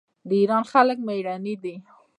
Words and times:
د 0.27 0.29
ایران 0.41 0.63
خلک 0.71 0.97
میړني 1.07 1.55
دي. 1.63 1.75